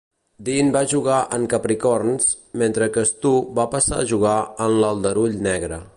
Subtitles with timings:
[0.45, 2.31] Dean va jugar en Capricorns,
[2.63, 5.85] mentre que Stu va passar a jugar en l'Aldarull negre.